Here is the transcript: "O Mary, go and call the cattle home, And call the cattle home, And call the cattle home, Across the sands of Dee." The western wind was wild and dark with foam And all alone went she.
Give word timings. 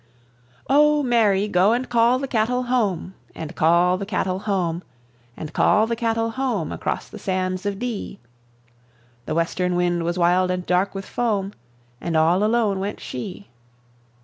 "O 0.67 1.03
Mary, 1.03 1.47
go 1.47 1.73
and 1.73 1.87
call 1.87 2.17
the 2.17 2.27
cattle 2.27 2.63
home, 2.63 3.13
And 3.35 3.55
call 3.55 3.99
the 3.99 4.05
cattle 4.07 4.39
home, 4.39 4.81
And 5.37 5.53
call 5.53 5.85
the 5.85 5.95
cattle 5.95 6.31
home, 6.31 6.71
Across 6.71 7.09
the 7.09 7.19
sands 7.19 7.67
of 7.67 7.77
Dee." 7.77 8.17
The 9.27 9.35
western 9.35 9.75
wind 9.75 10.01
was 10.01 10.17
wild 10.17 10.49
and 10.49 10.65
dark 10.65 10.95
with 10.95 11.05
foam 11.05 11.53
And 12.01 12.17
all 12.17 12.43
alone 12.43 12.79
went 12.79 12.99
she. 12.99 13.49